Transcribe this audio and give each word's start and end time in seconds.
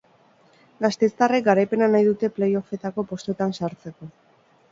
Gasteiztarrek 0.85 1.43
garaipena 1.49 1.89
nahi 1.95 2.07
dute 2.09 2.31
play-offetako 2.37 3.07
postuetan 3.13 3.53
sartzeko. 3.59 4.09